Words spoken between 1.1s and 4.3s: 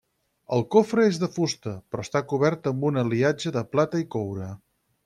de fusta, però està cobert amb un aliatge de plata i